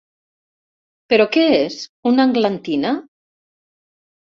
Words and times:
Però 1.13 1.27
què 1.35 1.43
és, 1.59 1.77
una 2.13 2.27
englantina? 2.31 2.97